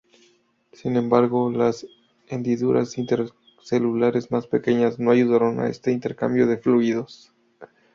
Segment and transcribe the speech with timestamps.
[0.73, 1.85] Sin embargo, las
[2.27, 7.31] hendiduras intercelulares más pequeñas no ayudan a este intercambio de fluidos.